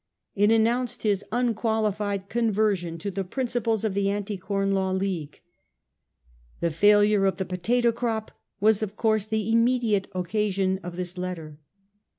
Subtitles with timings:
[0.33, 5.41] It announced his unqualified conversion to the principles of the Anti Corn Law League.
[6.59, 11.59] The failure of the potato crop was of course the immediate occasion of this letter.